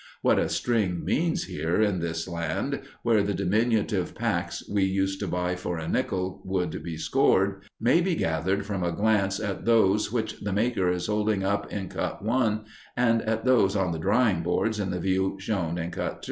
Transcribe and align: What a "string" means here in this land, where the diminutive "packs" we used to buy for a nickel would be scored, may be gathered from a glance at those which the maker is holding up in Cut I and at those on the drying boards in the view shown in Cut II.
What 0.23 0.39
a 0.39 0.49
"string" 0.49 1.05
means 1.05 1.43
here 1.43 1.79
in 1.79 1.99
this 1.99 2.27
land, 2.27 2.79
where 3.03 3.21
the 3.21 3.35
diminutive 3.35 4.15
"packs" 4.15 4.67
we 4.67 4.83
used 4.83 5.19
to 5.19 5.27
buy 5.27 5.55
for 5.55 5.77
a 5.77 5.87
nickel 5.87 6.41
would 6.43 6.81
be 6.81 6.97
scored, 6.97 7.61
may 7.79 8.01
be 8.01 8.15
gathered 8.15 8.65
from 8.65 8.81
a 8.83 8.91
glance 8.93 9.39
at 9.39 9.63
those 9.65 10.11
which 10.11 10.39
the 10.39 10.53
maker 10.53 10.89
is 10.89 11.05
holding 11.05 11.43
up 11.43 11.71
in 11.71 11.87
Cut 11.87 12.19
I 12.27 12.61
and 12.97 13.21
at 13.21 13.45
those 13.45 13.75
on 13.75 13.91
the 13.91 13.99
drying 13.99 14.41
boards 14.41 14.79
in 14.79 14.89
the 14.89 14.97
view 14.99 15.35
shown 15.39 15.77
in 15.77 15.91
Cut 15.91 16.13
II. 16.13 16.19